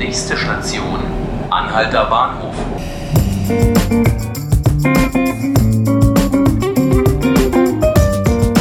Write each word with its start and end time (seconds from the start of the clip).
Nächste 0.00 0.34
Station, 0.34 0.98
Anhalter 1.50 2.06
Bahnhof. 2.06 2.54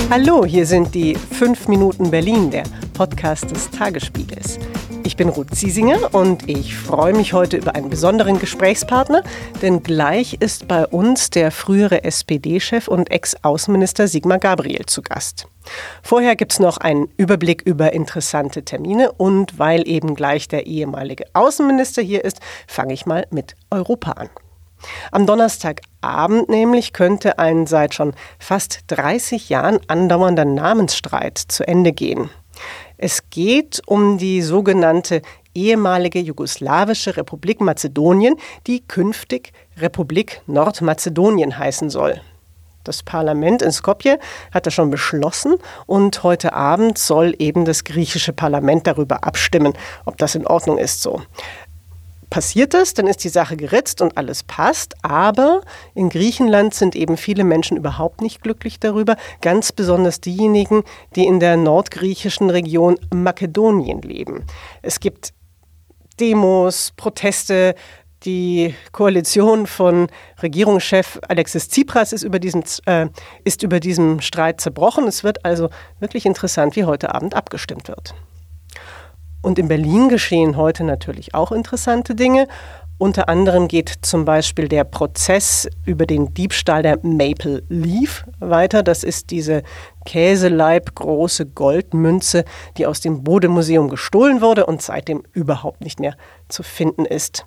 Hallo, 0.10 0.44
hier 0.46 0.66
sind 0.66 0.94
die 0.94 1.16
5 1.16 1.70
Minuten 1.70 2.12
Berlin, 2.12 2.52
der 2.52 2.64
Podcast 2.94 3.52
des 3.52 3.72
Tagesspiegels. 3.72 4.59
Ich 5.20 5.26
bin 5.26 5.34
Ruth 5.34 5.54
Ziesinger 5.54 6.14
und 6.16 6.48
ich 6.48 6.78
freue 6.78 7.12
mich 7.12 7.34
heute 7.34 7.58
über 7.58 7.76
einen 7.76 7.90
besonderen 7.90 8.40
Gesprächspartner, 8.40 9.22
denn 9.62 9.84
gleich 9.84 10.36
ist 10.40 10.70
bei 10.70 10.88
uns 10.88 11.30
der 11.30 11.52
frühere 11.52 12.06
SPD-Chef 12.06 12.88
und 12.88 13.12
Ex-Außenminister 13.12 14.08
Sigmar 14.08 14.40
Gabriel 14.40 14.86
zu 14.86 15.02
Gast. 15.02 15.50
Vorher 16.02 16.38
gibt 16.38 16.54
es 16.54 16.60
noch 16.60 16.78
einen 16.78 17.10
Überblick 17.18 17.64
über 17.64 17.92
interessante 17.92 18.64
Termine 18.64 19.12
und 19.12 19.60
weil 19.60 19.86
eben 19.90 20.16
gleich 20.16 20.48
der 20.48 20.68
ehemalige 20.68 21.26
Außenminister 21.34 22.02
hier 22.02 22.24
ist, 22.24 22.40
fange 22.66 22.94
ich 22.94 23.06
mal 23.06 23.28
mit 23.30 23.58
Europa 23.72 24.12
an. 24.12 24.30
Am 25.12 25.26
Donnerstagabend 25.26 26.48
nämlich 26.48 26.94
könnte 26.94 27.40
ein 27.40 27.68
seit 27.68 27.94
schon 27.94 28.14
fast 28.40 28.86
30 28.88 29.50
Jahren 29.50 29.82
andauernder 29.90 30.46
Namensstreit 30.46 31.38
zu 31.38 31.68
Ende 31.68 31.92
gehen. 31.92 32.30
Es 33.02 33.30
geht 33.30 33.82
um 33.86 34.18
die 34.18 34.42
sogenannte 34.42 35.22
ehemalige 35.56 36.20
jugoslawische 36.20 37.16
Republik 37.16 37.62
Mazedonien, 37.62 38.36
die 38.68 38.82
künftig 38.82 39.54
Republik 39.78 40.42
Nordmazedonien 40.48 41.58
heißen 41.58 41.90
soll. 41.90 42.20
Das 42.84 43.02
Parlament 43.02 43.62
in 43.62 43.72
Skopje 43.72 44.20
hat 44.54 44.66
das 44.66 44.74
schon 44.74 44.90
beschlossen 44.90 45.56
und 45.86 46.24
heute 46.24 46.52
Abend 46.52 46.98
soll 46.98 47.36
eben 47.40 47.64
das 47.64 47.86
griechische 47.86 48.34
Parlament 48.34 48.86
darüber 48.86 49.24
abstimmen, 49.24 49.72
ob 50.04 50.18
das 50.18 50.36
in 50.36 50.46
Ordnung 50.46 50.78
ist 50.78 51.02
so 51.02 51.22
passiert 52.30 52.74
das, 52.74 52.94
dann 52.94 53.08
ist 53.08 53.24
die 53.24 53.30
Sache 53.30 53.58
geritzt 53.58 54.02
und 54.02 54.18
alles 54.18 54.44
passt. 54.44 54.96
Aber 55.04 55.62
in 55.96 56.10
Griechenland 56.10 56.74
sind 56.74 56.96
eben 56.96 57.18
viele 57.18 57.44
Menschen 57.44 57.78
überhaupt 57.78 58.22
nicht 58.22 58.42
glücklich 58.42 58.80
darüber, 58.80 59.16
ganz 59.42 59.72
besonders 59.72 60.22
diejenigen, 60.22 60.84
die 61.16 61.26
in 61.26 61.40
der 61.40 61.58
nordgriechischen 61.58 62.50
Region 62.50 62.98
Makedonien 63.14 64.02
leben. 64.02 64.46
Es 64.82 65.00
gibt 65.00 65.34
Demos, 66.20 66.92
Proteste, 66.98 67.76
die 68.24 68.76
Koalition 68.92 69.66
von 69.66 70.08
Regierungschef 70.42 71.20
Alexis 71.28 71.70
Tsipras 71.70 72.12
ist 72.12 72.24
über, 72.24 72.40
diesen, 72.40 72.64
äh, 72.86 73.08
ist 73.46 73.64
über 73.64 73.80
diesem 73.80 74.20
Streit 74.20 74.60
zerbrochen. 74.60 75.08
Es 75.08 75.24
wird 75.24 75.46
also 75.46 75.70
wirklich 76.00 76.26
interessant, 76.26 76.76
wie 76.76 76.84
heute 76.84 77.16
Abend 77.16 77.34
abgestimmt 77.34 77.88
wird. 77.88 78.14
Und 79.42 79.58
in 79.58 79.68
Berlin 79.68 80.10
geschehen 80.10 80.58
heute 80.58 80.84
natürlich 80.84 81.34
auch 81.34 81.52
interessante 81.52 82.16
Dinge. 82.16 82.48
Unter 82.98 83.30
anderem 83.30 83.70
geht 83.70 83.94
zum 84.02 84.26
Beispiel 84.26 84.68
der 84.68 84.84
Prozess 84.84 85.70
über 85.86 86.06
den 86.06 86.34
Diebstahl 86.34 86.84
der 86.84 87.00
Maple 87.02 87.64
Leaf 87.70 88.26
weiter. 88.40 88.84
Das 88.84 89.06
ist 89.06 89.30
diese 89.30 89.64
Käseleib 90.06 90.96
große 90.96 91.46
Goldmünze, 91.46 92.44
die 92.78 92.86
aus 92.86 93.00
dem 93.00 93.24
Bode-Museum 93.24 93.88
gestohlen 93.88 94.42
wurde 94.42 94.66
und 94.66 94.82
seitdem 94.82 95.24
überhaupt 95.32 95.80
nicht 95.80 96.02
mehr 96.02 96.18
zu 96.50 96.62
finden 96.62 97.06
ist. 97.06 97.46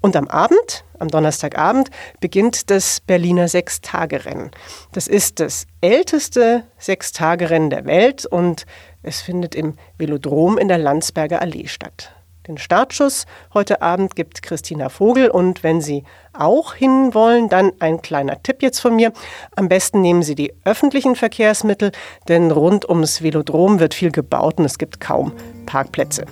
Und 0.00 0.16
am 0.16 0.28
Abend, 0.28 0.84
am 0.98 1.08
Donnerstagabend, 1.08 1.90
beginnt 2.20 2.70
das 2.70 3.00
Berliner 3.00 3.48
Sechstagerennen. 3.48 4.50
Das 4.92 5.08
ist 5.08 5.40
das 5.40 5.66
älteste 5.80 6.64
Sechstagerennen 6.78 7.68
der 7.70 7.84
Welt 7.86 8.24
und 8.24 8.64
es 9.06 9.20
findet 9.22 9.54
im 9.54 9.74
Velodrom 9.98 10.58
in 10.58 10.68
der 10.68 10.78
Landsberger 10.78 11.40
Allee 11.40 11.68
statt. 11.68 12.12
Den 12.48 12.58
Startschuss 12.58 13.26
heute 13.54 13.82
Abend 13.82 14.14
gibt 14.14 14.42
Christina 14.42 14.88
Vogel 14.88 15.30
und 15.30 15.64
wenn 15.64 15.80
Sie 15.80 16.04
auch 16.32 16.74
hin 16.74 17.12
wollen, 17.12 17.48
dann 17.48 17.72
ein 17.80 18.02
kleiner 18.02 18.40
Tipp 18.42 18.62
jetzt 18.62 18.78
von 18.78 18.94
mir. 18.94 19.12
Am 19.56 19.68
besten 19.68 20.00
nehmen 20.00 20.22
Sie 20.22 20.36
die 20.36 20.54
öffentlichen 20.64 21.16
Verkehrsmittel, 21.16 21.90
denn 22.28 22.52
rund 22.52 22.88
ums 22.88 23.22
Velodrom 23.22 23.80
wird 23.80 23.94
viel 23.94 24.12
gebaut 24.12 24.58
und 24.58 24.64
es 24.64 24.78
gibt 24.78 25.00
kaum 25.00 25.32
Parkplätze. 25.66 26.26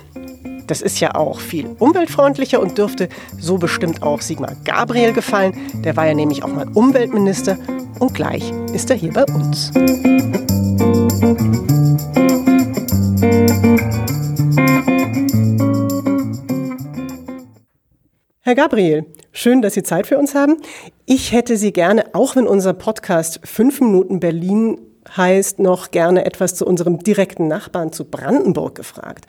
Das 0.67 0.81
ist 0.81 0.99
ja 0.99 1.15
auch 1.15 1.39
viel 1.39 1.75
umweltfreundlicher 1.79 2.61
und 2.61 2.77
dürfte 2.77 3.09
so 3.37 3.57
bestimmt 3.57 4.01
auch 4.01 4.21
Sigmar 4.21 4.55
Gabriel 4.63 5.13
gefallen. 5.13 5.53
Der 5.83 5.95
war 5.95 6.07
ja 6.07 6.13
nämlich 6.13 6.43
auch 6.43 6.49
mal 6.49 6.67
Umweltminister 6.73 7.57
und 7.99 8.13
gleich 8.13 8.51
ist 8.73 8.89
er 8.89 8.95
hier 8.95 9.13
bei 9.13 9.25
uns. 9.25 9.71
Herr 18.55 18.69
Gabriel, 18.69 19.05
schön, 19.33 19.61
dass 19.61 19.73
Sie 19.73 19.83
Zeit 19.83 20.07
für 20.07 20.17
uns 20.17 20.33
haben. 20.33 20.61
Ich 21.05 21.33
hätte 21.33 21.57
Sie 21.57 21.73
gerne, 21.73 22.05
auch 22.13 22.37
wenn 22.37 22.47
unser 22.47 22.71
Podcast 22.71 23.41
5 23.43 23.81
Minuten 23.81 24.21
Berlin 24.21 24.79
heißt, 25.17 25.59
noch 25.59 25.91
gerne 25.91 26.25
etwas 26.25 26.55
zu 26.55 26.65
unserem 26.65 26.99
direkten 26.99 27.49
Nachbarn, 27.49 27.91
zu 27.91 28.05
Brandenburg 28.05 28.75
gefragt. 28.75 29.25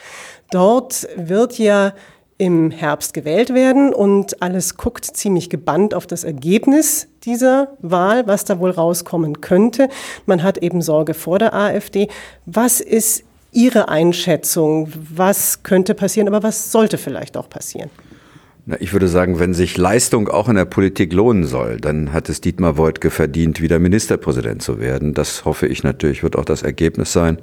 Dort 0.53 1.09
wird 1.17 1.59
ja 1.59 1.93
im 2.39 2.71
Herbst 2.71 3.15
gewählt 3.15 3.53
werden 3.53 3.93
und 3.93 4.41
alles 4.43 4.77
guckt 4.77 5.05
ziemlich 5.05 5.51
gebannt 5.51 5.93
auf 5.93 6.07
das 6.07 6.23
Ergebnis 6.23 7.09
dieser 7.25 7.77
Wahl, 7.81 8.29
was 8.29 8.45
da 8.45 8.61
wohl 8.61 8.71
rauskommen 8.71 9.41
könnte. 9.41 9.89
Man 10.27 10.45
hat 10.45 10.59
eben 10.59 10.83
Sorge 10.83 11.15
vor 11.15 11.41
der 11.41 11.53
AfD. 11.53 12.07
Was 12.45 12.81
ist 12.81 13.25
Ihre 13.51 13.89
Einschätzung? 13.89 14.93
Was 14.95 15.65
könnte 15.65 15.95
passieren, 15.95 16.29
aber 16.29 16.45
was 16.45 16.71
sollte 16.71 16.97
vielleicht 16.97 17.37
auch 17.37 17.51
passieren? 17.51 17.91
Na, 18.69 18.77
ich 18.81 18.93
würde 18.93 19.07
sagen, 19.07 19.39
wenn 19.39 19.55
sich 19.55 19.77
Leistung 19.77 20.29
auch 20.29 20.49
in 20.49 20.57
der 20.57 20.65
Politik 20.65 21.13
lohnen 21.13 21.45
soll, 21.45 21.81
dann 21.81 22.13
hat 22.13 22.29
es 22.29 22.41
Dietmar 22.41 22.77
Woidke 22.77 23.11
verdient, 23.11 23.61
wieder 23.61 23.79
Ministerpräsident 23.79 24.61
zu 24.61 24.81
werden. 24.81 25.15
Das 25.15 25.45
hoffe 25.45 25.69
ich 25.69 25.85
natürlich, 25.85 26.25
wird 26.25 26.35
auch 26.35 26.45
das 26.45 26.65
Ergebnis 26.65 27.13
sein. 27.13 27.39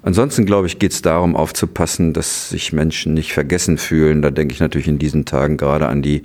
Ansonsten, 0.00 0.46
glaube 0.46 0.66
ich, 0.66 0.78
geht 0.78 0.92
es 0.92 1.02
darum, 1.02 1.36
aufzupassen, 1.36 2.14
dass 2.14 2.48
sich 2.48 2.72
Menschen 2.72 3.12
nicht 3.12 3.34
vergessen 3.34 3.76
fühlen. 3.76 4.22
Da 4.22 4.30
denke 4.30 4.54
ich 4.54 4.60
natürlich 4.60 4.88
in 4.88 4.98
diesen 4.98 5.26
Tagen 5.26 5.58
gerade 5.58 5.88
an 5.88 6.00
die, 6.00 6.24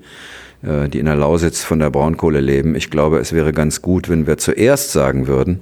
äh, 0.64 0.88
die 0.88 1.00
in 1.00 1.08
der 1.08 1.18
Lausitz 1.18 1.66
von 1.66 1.80
der 1.80 1.90
Braunkohle 1.90 2.40
leben. 2.40 2.74
Ich 2.76 2.90
glaube, 2.90 3.20
es 3.20 3.34
wäre 3.34 3.52
ganz 3.52 3.82
gut, 3.82 4.08
wenn 4.08 4.28
wir 4.28 4.38
zuerst 4.38 4.94
sagen 4.94 5.28
würden, 5.28 5.60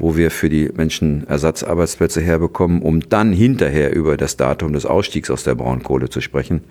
wo 0.00 0.16
wir 0.16 0.30
für 0.30 0.48
die 0.48 0.70
Menschen 0.74 1.26
Ersatzarbeitsplätze 1.28 2.20
herbekommen, 2.20 2.82
um 2.82 3.00
dann 3.08 3.32
hinterher 3.32 3.94
über 3.94 4.16
das 4.16 4.36
Datum 4.36 4.72
des 4.72 4.86
Ausstiegs 4.86 5.30
aus 5.30 5.44
der 5.44 5.54
Braunkohle 5.54 6.08
zu 6.08 6.20
sprechen. 6.20 6.64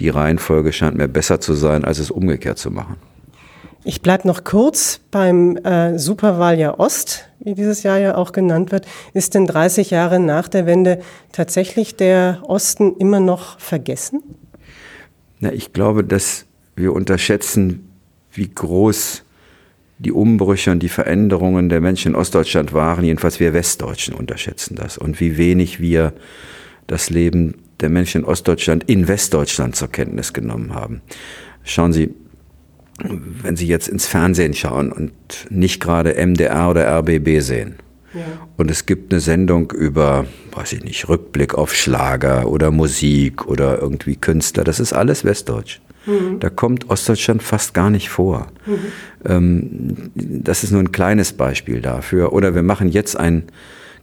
Die 0.00 0.10
Reihenfolge 0.10 0.72
scheint 0.72 0.96
mir 0.96 1.08
besser 1.08 1.40
zu 1.40 1.54
sein, 1.54 1.84
als 1.84 1.98
es 1.98 2.10
umgekehrt 2.10 2.58
zu 2.58 2.70
machen. 2.70 2.96
Ich 3.86 4.00
bleibe 4.00 4.26
noch 4.26 4.44
kurz 4.44 5.00
beim 5.10 5.56
äh, 5.58 5.98
Superwahljahr 5.98 6.80
Ost, 6.80 7.28
wie 7.40 7.54
dieses 7.54 7.82
Jahr 7.82 7.98
ja 7.98 8.16
auch 8.16 8.32
genannt 8.32 8.72
wird. 8.72 8.86
Ist 9.12 9.34
denn 9.34 9.46
30 9.46 9.90
Jahre 9.90 10.20
nach 10.20 10.48
der 10.48 10.64
Wende 10.64 11.00
tatsächlich 11.32 11.94
der 11.94 12.40
Osten 12.44 12.96
immer 12.96 13.20
noch 13.20 13.58
vergessen? 13.60 14.22
Na, 15.40 15.52
ich 15.52 15.74
glaube, 15.74 16.02
dass 16.02 16.46
wir 16.76 16.94
unterschätzen, 16.94 17.90
wie 18.32 18.48
groß 18.48 19.23
die 19.98 20.12
Umbrüche 20.12 20.70
und 20.70 20.82
die 20.82 20.88
Veränderungen 20.88 21.68
der 21.68 21.80
Menschen 21.80 22.12
in 22.12 22.16
Ostdeutschland 22.16 22.72
waren, 22.72 23.04
jedenfalls 23.04 23.40
wir 23.40 23.52
Westdeutschen 23.52 24.14
unterschätzen 24.14 24.74
das 24.74 24.98
und 24.98 25.20
wie 25.20 25.36
wenig 25.36 25.80
wir 25.80 26.12
das 26.86 27.10
Leben 27.10 27.54
der 27.80 27.88
Menschen 27.88 28.22
in 28.22 28.26
Ostdeutschland 28.26 28.84
in 28.84 29.08
Westdeutschland 29.08 29.76
zur 29.76 29.88
Kenntnis 29.88 30.32
genommen 30.32 30.74
haben. 30.74 31.00
Schauen 31.64 31.92
Sie, 31.92 32.10
wenn 33.02 33.56
Sie 33.56 33.66
jetzt 33.66 33.88
ins 33.88 34.06
Fernsehen 34.06 34.54
schauen 34.54 34.92
und 34.92 35.12
nicht 35.50 35.80
gerade 35.80 36.14
MDR 36.14 36.70
oder 36.70 36.86
RBB 36.98 37.40
sehen, 37.40 37.76
ja. 38.14 38.48
und 38.56 38.70
es 38.70 38.86
gibt 38.86 39.12
eine 39.12 39.20
Sendung 39.20 39.70
über, 39.70 40.26
weiß 40.52 40.72
ich 40.74 40.84
nicht, 40.84 41.08
Rückblick 41.08 41.54
auf 41.54 41.74
Schlager 41.74 42.48
oder 42.48 42.70
Musik 42.70 43.46
oder 43.46 43.80
irgendwie 43.80 44.16
Künstler, 44.16 44.64
das 44.64 44.80
ist 44.80 44.92
alles 44.92 45.24
Westdeutsch. 45.24 45.80
Mhm. 46.06 46.40
Da 46.40 46.50
kommt 46.50 46.90
Ostdeutschland 46.90 47.42
fast 47.42 47.74
gar 47.74 47.90
nicht 47.90 48.10
vor. 48.10 48.48
Mhm. 48.66 48.78
Ähm, 49.24 49.96
das 50.14 50.64
ist 50.64 50.70
nur 50.70 50.80
ein 50.80 50.92
kleines 50.92 51.32
Beispiel 51.32 51.80
dafür. 51.80 52.32
Oder 52.32 52.54
wir 52.54 52.62
machen 52.62 52.88
jetzt 52.88 53.16
ein 53.16 53.44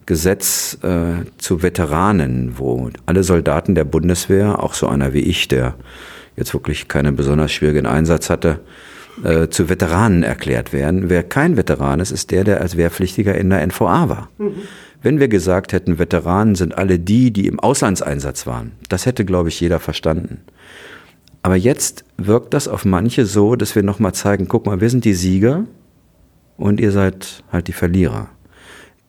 Gesetz 0.06 0.77
äh, 0.81 1.25
zu 1.38 1.62
Veteranen, 1.62 2.57
wo 2.57 2.89
alle 3.06 3.24
Soldaten 3.24 3.75
der 3.75 3.83
Bundeswehr, 3.83 4.63
auch 4.63 4.74
so 4.74 4.88
einer 4.88 5.13
wie 5.13 5.19
ich, 5.19 5.47
der 5.47 5.75
jetzt 6.36 6.53
wirklich 6.53 6.88
keinen 6.88 7.15
besonders 7.15 7.51
schwierigen 7.51 7.86
Einsatz 7.86 8.30
hatte, 8.30 8.59
äh, 9.24 9.50
zu 9.50 9.69
Veteranen 9.69 10.24
erklärt 10.24 10.74
werden. 10.74 11.10
Wer 11.10 11.24
kein 11.24 11.58
Veteran 11.58 12.00
ist, 12.00 12.12
ist 12.12 12.31
der, 12.31 12.44
der 12.44 12.62
als 12.62 12.78
Wehrpflichtiger 12.78 13.36
in 13.36 13.50
der 13.50 13.66
NVA 13.66 14.10
war. 14.10 14.30
Mhm. 14.38 14.54
Wenn 15.02 15.19
wir 15.19 15.28
gesagt 15.28 15.74
hätten, 15.74 15.98
Veteranen 15.98 16.56
sind 16.56 16.78
alle 16.78 17.00
die, 17.00 17.31
die 17.31 17.48
im 17.48 17.60
Auslandseinsatz 17.60 18.46
waren, 18.46 18.74
das 18.90 19.06
hätte, 19.06 19.25
glaube 19.25 19.50
ich, 19.50 19.60
jeder 19.60 19.80
verstanden. 19.80 20.42
Aber 21.44 21.56
jetzt 21.56 22.06
wirkt 22.18 22.54
das 22.54 22.68
auf 22.68 22.86
manche 22.86 23.25
so, 23.25 23.56
dass 23.56 23.75
wir 23.75 23.81
nochmal 23.81 24.13
zeigen, 24.13 24.48
guck 24.48 24.68
mal, 24.68 24.80
wir 24.80 24.90
sind 24.90 25.06
die 25.06 25.16
Sieger 25.16 25.66
und 26.58 26.80
ihr 26.80 26.92
seid 26.92 27.44
halt 27.52 27.68
die 27.68 27.74
Verlierer. 27.74 28.30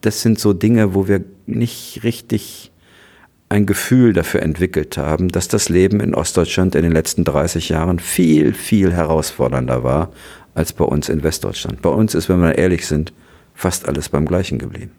Das 0.01 0.23
sind 0.23 0.39
so 0.39 0.55
Dinge, 0.55 0.95
wo 0.95 1.09
wir 1.09 1.23
nicht 1.47 2.01
richtig 2.05 2.72
ein 3.53 3.67
Gefühl 3.67 4.15
dafür 4.15 4.41
entwickelt 4.41 4.97
haben, 4.97 5.29
dass 5.29 5.47
das 5.47 5.69
Leben 5.69 6.01
in 6.01 6.15
Ostdeutschland 6.15 6.75
in 6.75 6.85
den 6.85 6.93
letzten 6.93 7.23
30 7.23 7.69
Jahren 7.69 7.99
viel, 7.99 8.55
viel 8.55 8.95
herausfordernder 8.95 9.85
war 9.85 10.11
als 10.55 10.73
bei 10.73 10.85
uns 10.85 11.11
in 11.11 11.23
Westdeutschland. 11.23 11.83
Bei 11.83 11.91
uns 11.91 12.15
ist, 12.15 12.31
wenn 12.31 12.41
wir 12.41 12.57
ehrlich 12.57 12.87
sind, 12.87 13.13
fast 13.55 13.87
alles 13.87 14.09
beim 14.09 14.25
gleichen 14.25 14.59
geblieben. 14.59 14.93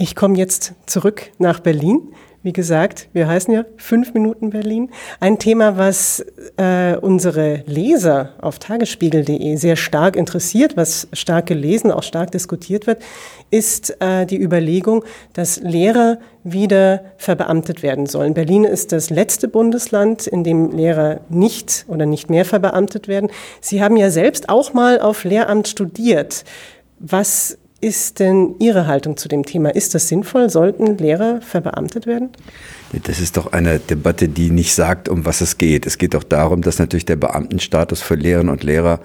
Ich 0.00 0.14
komme 0.14 0.38
jetzt 0.38 0.74
zurück 0.86 1.32
nach 1.38 1.58
Berlin. 1.58 2.14
Wie 2.44 2.52
gesagt, 2.52 3.08
wir 3.14 3.26
heißen 3.26 3.52
ja 3.52 3.64
fünf 3.78 4.14
Minuten 4.14 4.50
Berlin. 4.50 4.90
Ein 5.18 5.40
Thema, 5.40 5.76
was 5.76 6.24
äh, 6.56 6.94
unsere 6.94 7.64
Leser 7.66 8.34
auf 8.40 8.60
tagesspiegel.de 8.60 9.56
sehr 9.56 9.74
stark 9.74 10.14
interessiert, 10.14 10.76
was 10.76 11.08
stark 11.12 11.46
gelesen, 11.46 11.90
auch 11.90 12.04
stark 12.04 12.30
diskutiert 12.30 12.86
wird, 12.86 13.02
ist 13.50 14.00
äh, 14.00 14.24
die 14.24 14.40
Überlegung, 14.40 15.04
dass 15.32 15.58
Lehrer 15.62 16.18
wieder 16.44 17.02
verbeamtet 17.16 17.82
werden 17.82 18.06
sollen. 18.06 18.34
Berlin 18.34 18.62
ist 18.62 18.92
das 18.92 19.10
letzte 19.10 19.48
Bundesland, 19.48 20.28
in 20.28 20.44
dem 20.44 20.70
Lehrer 20.70 21.22
nicht 21.28 21.86
oder 21.88 22.06
nicht 22.06 22.30
mehr 22.30 22.44
verbeamtet 22.44 23.08
werden. 23.08 23.30
Sie 23.60 23.82
haben 23.82 23.96
ja 23.96 24.10
selbst 24.10 24.48
auch 24.48 24.72
mal 24.74 25.00
auf 25.00 25.24
Lehramt 25.24 25.66
studiert. 25.66 26.44
Was 27.00 27.58
ist 27.80 28.18
denn 28.18 28.56
Ihre 28.58 28.86
Haltung 28.86 29.16
zu 29.16 29.28
dem 29.28 29.44
Thema? 29.44 29.70
Ist 29.70 29.94
das 29.94 30.08
sinnvoll? 30.08 30.50
Sollten 30.50 30.98
Lehrer 30.98 31.40
verbeamtet 31.40 32.06
werden? 32.06 32.30
Das 33.04 33.20
ist 33.20 33.36
doch 33.36 33.52
eine 33.52 33.78
Debatte, 33.80 34.28
die 34.28 34.50
nicht 34.50 34.74
sagt, 34.74 35.10
um 35.10 35.26
was 35.26 35.42
es 35.42 35.58
geht. 35.58 35.86
Es 35.86 35.98
geht 35.98 36.14
doch 36.14 36.22
darum, 36.22 36.62
dass 36.62 36.78
natürlich 36.78 37.04
der 37.04 37.16
Beamtenstatus 37.16 38.00
für 38.00 38.14
Lehrerinnen 38.14 38.50
und 38.50 38.62
Lehrer 38.62 39.00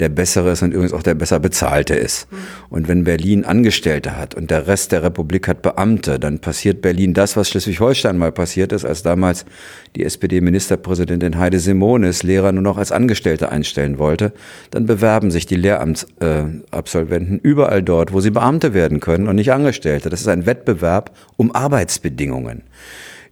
der 0.00 0.08
bessere 0.08 0.50
ist 0.50 0.62
und 0.62 0.72
übrigens 0.72 0.92
auch 0.92 1.04
der 1.04 1.14
besser 1.14 1.38
bezahlte 1.38 1.94
ist. 1.94 2.26
Und 2.68 2.88
wenn 2.88 3.04
Berlin 3.04 3.44
Angestellte 3.44 4.16
hat 4.16 4.34
und 4.34 4.50
der 4.50 4.66
Rest 4.66 4.90
der 4.90 5.04
Republik 5.04 5.46
hat 5.46 5.62
Beamte, 5.62 6.18
dann 6.18 6.40
passiert 6.40 6.82
Berlin 6.82 7.14
das, 7.14 7.36
was 7.36 7.48
Schleswig-Holstein 7.48 8.18
mal 8.18 8.32
passiert 8.32 8.72
ist, 8.72 8.84
als 8.84 9.04
damals 9.04 9.44
die 9.94 10.02
SPD-Ministerpräsidentin 10.02 11.38
Heide 11.38 11.60
Simonis 11.60 12.24
Lehrer 12.24 12.50
nur 12.50 12.62
noch 12.62 12.76
als 12.76 12.90
Angestellte 12.90 13.52
einstellen 13.52 13.98
wollte. 13.98 14.32
Dann 14.72 14.86
bewerben 14.86 15.30
sich 15.30 15.46
die 15.46 15.56
Lehramtsabsolventen 15.56 17.38
überall 17.38 17.84
dort, 17.84 18.12
wo 18.12 18.17
sie 18.20 18.30
Beamte 18.30 18.74
werden 18.74 19.00
können 19.00 19.28
und 19.28 19.36
nicht 19.36 19.52
Angestellte. 19.52 20.10
Das 20.10 20.20
ist 20.20 20.28
ein 20.28 20.46
Wettbewerb 20.46 21.16
um 21.36 21.54
Arbeitsbedingungen. 21.54 22.62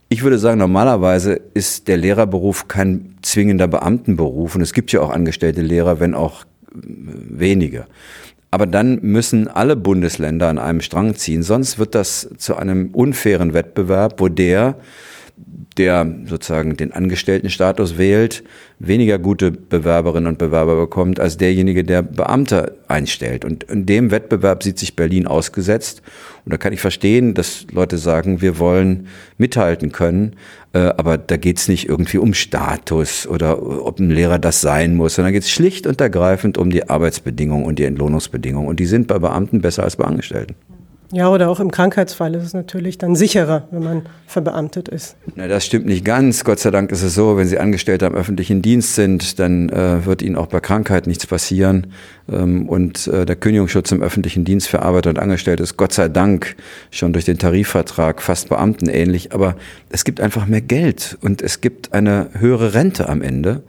Ich 0.09 0.23
würde 0.23 0.39
sagen, 0.39 0.59
normalerweise 0.59 1.41
ist 1.55 1.89
der 1.89 1.97
Lehrerberuf 1.97 2.69
kein 2.69 3.17
zwingender 3.23 3.67
Beamtenberuf 3.67 4.55
und 4.55 4.61
es 4.61 4.73
gibt 4.73 4.93
ja 4.93 5.01
auch 5.01 5.11
angestellte 5.11 5.63
Lehrer, 5.63 5.99
wenn 5.99 6.15
auch 6.15 6.45
äh, 6.45 6.47
wenige. 6.75 7.87
Aber 8.53 8.67
dann 8.67 9.01
müssen 9.03 9.49
alle 9.49 9.75
Bundesländer 9.75 10.49
an 10.49 10.59
einem 10.59 10.81
Strang 10.81 11.17
ziehen, 11.17 11.43
sonst 11.43 11.79
wird 11.79 11.95
das 11.95 12.31
zu 12.39 12.55
einem 12.55 12.91
unfairen 12.93 13.53
Wettbewerb, 13.53 14.21
wo 14.21 14.29
der, 14.29 14.77
der 15.77 16.11
sozusagen 16.25 16.77
den 16.77 16.93
Angestelltenstatus 16.93 17.99
wählt, 17.99 18.43
weniger 18.79 19.19
gute 19.19 19.51
Bewerberinnen 19.51 20.29
und 20.29 20.39
Bewerber 20.39 20.77
bekommt 20.77 21.21
als 21.21 21.37
derjenige, 21.37 21.85
der 21.85 22.03
Beamte 22.03 22.77
einstellt. 22.89 23.45
Und 23.45 23.65
in 23.65 23.85
dem 23.85 24.11
Wettbewerb 24.11 24.63
sieht 24.63 24.79
sich 24.79 24.97
Berlin 24.97 25.27
ausgesetzt. 25.27 26.03
Und 26.45 26.53
da 26.53 26.57
kann 26.57 26.73
ich 26.73 26.81
verstehen, 26.81 27.35
dass 27.35 27.67
Leute 27.71 27.99
sagen, 27.99 28.41
wir 28.41 28.59
wollen 28.59 29.09
mithalten 29.37 29.93
können, 29.93 30.37
äh, 30.73 30.79
aber 30.79 31.19
da 31.19 31.37
geht 31.37 31.59
es 31.59 31.69
nicht 31.69 31.89
irgendwie 31.89 32.19
um 32.19 32.33
Status 32.33 33.27
oder 33.27 33.63
ob 33.85 33.99
ein 33.99 34.11
Lehrer 34.11 34.39
das 34.39 34.61
sein 34.61 34.95
muss, 34.95 35.17
sondern 35.17 35.35
geht 35.35 35.43
es 35.43 35.51
schlicht 35.51 35.87
und 35.87 36.01
ergreifend 36.01 36.57
um 36.57 36.71
die 36.71 36.89
Arbeitsbedingungen 36.89 37.67
und 37.67 37.79
die 37.79 37.85
Entlohnungsbedingungen. 37.85 38.69
Und 38.69 38.81
die 38.81 38.87
sind 38.87 39.09
bei 39.09 39.19
Beamten 39.19 39.61
besser 39.61 39.83
als 39.85 39.97
bei 39.97 40.05
Angestellten. 40.05 40.55
Ja, 41.13 41.29
oder 41.29 41.49
auch 41.49 41.61
im 41.61 41.71
Krankheitsfall 41.71 42.35
ist 42.35 42.43
es 42.43 42.53
natürlich 42.53 42.99
dann 42.99 43.15
sicherer, 43.15 43.69
wenn 43.71 43.83
man 43.83 44.03
verbeamtet 44.27 44.89
ist. 44.89 45.17
Na, 45.37 45.47
das 45.47 45.65
stimmt 45.65 45.87
nicht 45.87 46.05
ganz. 46.05 46.43
Gott 46.43 46.59
sei 46.59 46.73
Dank 46.73 46.91
ist 46.91 47.03
es 47.03 47.15
so, 47.15 47.37
wenn 47.37 47.47
Sie 47.47 47.59
Angestellte 47.59 48.07
am 48.07 48.15
öffentlichen 48.15 48.61
Dienst 48.61 48.97
sind, 48.97 49.39
dann 49.39 49.69
äh, 49.69 50.05
wird 50.05 50.21
Ihnen 50.21 50.35
auch 50.35 50.49
bei 50.49 50.59
Krankheit 50.59 51.07
nichts 51.07 51.27
passieren. 51.27 51.93
Ähm, 52.29 52.69
und 52.69 53.07
äh, 53.07 53.25
der 53.25 53.37
Kündigungsschutz 53.37 53.93
im 53.93 54.03
öffentlichen 54.03 54.45
Dienst 54.45 54.69
für 54.69 54.83
Arbeiter 54.83 55.11
und 55.11 55.21
Angestellte 55.21 55.63
ist 55.63 55.77
Gott 55.77 55.93
sei 55.93 56.09
Dank 56.09 56.57
schon 56.91 57.13
durch 57.13 57.25
den 57.25 57.39
Tarifvertrag 57.39 58.21
fast 58.21 58.49
beamtenähnlich. 58.49 59.33
Aber 59.33 59.55
es 59.91 60.05
gibt 60.05 60.21
einfach 60.21 60.47
mehr 60.47 60.61
Geld 60.61 61.17
und 61.21 61.41
es 61.41 61.61
gibt 61.61 61.93
eine 61.93 62.31
höhere 62.37 62.75
Rente 62.75 63.09
am 63.09 63.23
Ende. 63.23 63.63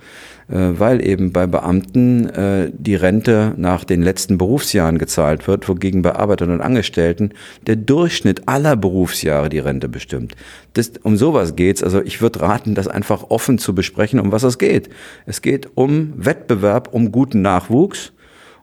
Äh, 0.49 0.79
weil 0.79 1.05
eben 1.05 1.33
bei 1.33 1.45
Beamten 1.45 2.29
äh, 2.29 2.71
die 2.73 2.95
Rente 2.95 3.53
nach 3.57 3.83
den 3.83 4.01
letzten 4.01 4.37
Berufsjahren 4.37 4.97
gezahlt 4.97 5.45
wird, 5.45 5.67
wogegen 5.67 6.01
bei 6.01 6.15
Arbeitern 6.15 6.51
und 6.51 6.61
Angestellten 6.61 7.31
der 7.65 7.75
Durchschnitt 7.75 8.47
aller 8.47 8.77
Berufsjahre 8.77 9.49
die 9.49 9.59
Rente 9.59 9.89
bestimmt. 9.89 10.35
Das, 10.73 10.93
um 11.03 11.17
sowas 11.17 11.57
geht's. 11.57 11.83
Also 11.83 12.01
ich 12.01 12.21
würde 12.21 12.41
raten, 12.41 12.75
das 12.75 12.87
einfach 12.87 13.25
offen 13.29 13.57
zu 13.57 13.75
besprechen, 13.75 14.21
um 14.21 14.31
was 14.31 14.43
es 14.43 14.57
geht. 14.57 14.89
Es 15.25 15.41
geht 15.41 15.69
um 15.75 16.13
Wettbewerb, 16.15 16.93
um 16.93 17.11
guten 17.11 17.41
Nachwuchs. 17.41 18.13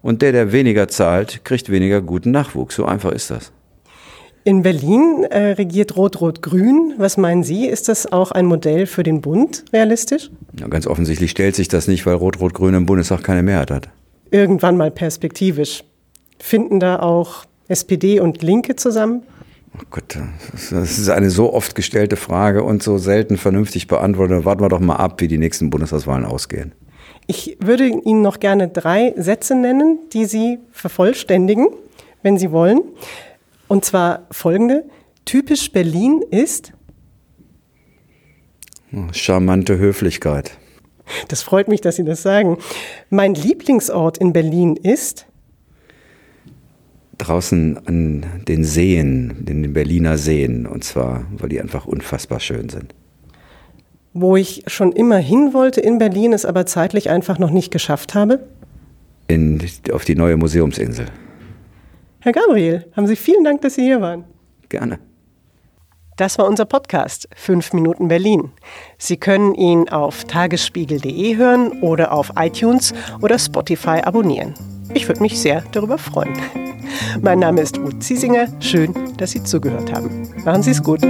Und 0.01 0.23
der, 0.23 0.33
der 0.33 0.53
weniger 0.53 0.89
zahlt, 0.89 1.45
kriegt 1.45 1.71
weniger 1.71 2.01
guten 2.01 2.31
Nachwuchs. 2.31 2.77
So 2.77 2.87
einfach 2.87 3.13
ist 3.13 3.31
das. 3.31 3.53
In 4.47 4.61
Berlin 4.61 5.25
äh, 5.31 5.53
regiert 5.53 5.97
Rot-Rot-Grün. 5.97 6.95
Was 6.99 7.17
meinen 7.17 7.43
Sie? 7.43 7.67
Ist 7.67 7.89
das 7.89 8.13
auch 8.13 8.31
ein 8.31 8.45
Modell 8.45 8.85
für 8.85 9.03
den 9.03 9.23
Bund 9.23 9.65
realistisch? 9.73 10.31
Ja, 10.61 10.69
ganz 10.69 10.87
offensichtlich 10.87 11.31
stellt 11.31 11.57
sich 11.57 11.69
das 11.69 11.89
nicht, 11.89 12.05
weil 12.05 12.17
Rot-Rot-Grün 12.17 12.75
im 12.75 12.85
Bundestag 12.85 13.23
keine 13.23 13.43
Mehrheit 13.43 13.71
hat. 13.71 13.89
Irgendwann 14.31 14.77
mal 14.77 14.91
perspektivisch. 14.91 15.83
Finden 16.39 16.79
da 16.79 16.99
auch 16.99 17.47
SPD 17.69 18.21
und 18.21 18.43
Linke 18.43 18.77
zusammen? 18.77 19.23
Oh 19.79 19.87
Gott, 19.91 20.19
das 20.53 20.99
ist 20.99 21.09
eine 21.09 21.31
so 21.31 21.55
oft 21.55 21.75
gestellte 21.75 22.17
Frage 22.17 22.65
und 22.65 22.83
so 22.83 22.99
selten 22.99 23.39
vernünftig 23.39 23.89
beantwortet. 23.89 24.45
Warten 24.45 24.61
wir 24.61 24.69
doch 24.69 24.79
mal 24.79 24.97
ab, 24.97 25.23
wie 25.23 25.29
die 25.29 25.39
nächsten 25.39 25.71
Bundestagswahlen 25.71 26.27
ausgehen. 26.27 26.73
Ich 27.27 27.57
würde 27.61 27.87
Ihnen 27.87 28.21
noch 28.21 28.41
gerne 28.41 28.69
drei 28.69 29.15
Sätze 29.17 29.55
nennen, 29.55 30.01
die 30.13 30.27
Sie 30.27 30.59
vervollständigen, 30.71 31.69
wenn 32.23 32.37
Sie 32.37 32.51
wollen. 32.51 32.83
Und 33.75 33.85
zwar 33.85 34.29
folgende. 34.31 34.85
Typisch 35.25 35.73
Berlin 35.73 36.23
ist? 36.31 36.73
Charmante 39.11 39.79
Höflichkeit. 39.79 40.53
Das 41.27 41.43
freut 41.43 41.67
mich, 41.67 41.81
dass 41.81 41.97
Sie 41.97 42.05
das 42.05 42.23
sagen. 42.23 42.59
Mein 43.11 43.35
Lieblingsort 43.35 44.17
in 44.17 44.33
Berlin 44.33 44.77
ist? 44.77 45.27
Draußen 47.19 47.85
an 47.89 48.45
den 48.47 48.63
Seen, 48.63 49.45
den 49.45 49.73
Berliner 49.73 50.19
Seen. 50.19 50.69
Und 50.69 50.85
zwar, 50.85 51.27
weil 51.37 51.49
die 51.49 51.61
einfach 51.61 51.85
unfassbar 51.85 52.39
schön 52.39 52.69
sind. 52.69 52.95
Wo 54.13 54.37
ich 54.37 54.63
schon 54.69 54.93
immer 54.93 55.19
hin 55.19 55.53
wollte 55.53 55.81
in 55.81 55.99
Berlin, 55.99 56.33
es 56.33 56.45
aber 56.45 56.65
zeitlich 56.65 57.11
einfach 57.11 57.41
noch 57.41 57.51
nicht 57.51 57.73
geschafft 57.73 58.15
habe? 58.15 58.47
In, 59.27 59.61
auf 59.91 60.05
die 60.05 60.15
neue 60.15 60.37
Museumsinsel. 60.37 61.07
Herr 62.25 62.33
Gabriel, 62.33 62.91
haben 62.97 63.07
Sie 63.07 63.17
vielen 63.17 63.45
Dank, 63.45 63.61
dass 63.61 63.75
Sie 63.75 63.83
hier 63.83 64.01
waren. 64.01 64.25
Gerne. 64.71 64.99
Das 66.17 66.39
war 66.39 66.47
unser 66.47 66.65
Podcast 66.65 67.29
5 67.37 67.75
Minuten 67.75 68.09
Berlin. 68.09 68.51
Sie 68.97 69.19
können 69.19 69.55
ihn 69.55 69.91
auf 69.91 70.25
tagesspiegel.de 70.25 71.37
hören 71.37 71.83
oder 71.83 72.13
auf 72.13 72.33
iTunes 72.39 72.95
oder 73.21 73.39
Spotify 73.39 74.01
abonnieren. 74.03 74.55
Ich 74.95 75.07
würde 75.07 75.21
mich 75.21 75.39
sehr 75.39 75.65
darüber 75.73 75.99
freuen. 75.99 76.35
Mein 77.21 77.41
Name 77.41 77.61
ist 77.61 77.79
Ruth 77.79 78.03
Ziesinger. 78.03 78.49
Schön, 78.59 78.95
dass 79.19 79.33
Sie 79.33 79.45
zugehört 79.45 79.93
haben. 79.93 80.27
Machen 80.47 80.63
Sie 80.63 80.71
es 80.71 80.83
gut. 80.83 81.03